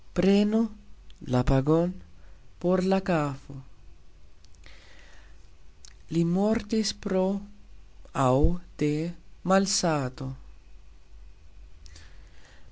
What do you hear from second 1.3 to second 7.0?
(la pagon) por la kafo. Li mortis